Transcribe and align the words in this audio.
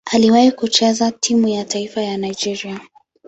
Aliwahi 0.13 0.51
kucheza 0.51 1.11
timu 1.11 1.47
ya 1.47 1.65
taifa 1.65 2.01
ya 2.01 2.17
Nigeria. 2.17 2.79